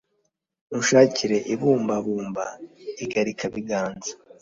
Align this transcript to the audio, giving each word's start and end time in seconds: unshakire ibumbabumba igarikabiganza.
unshakire 0.77 1.37
ibumbabumba 1.53 2.45
igarikabiganza. 3.03 4.11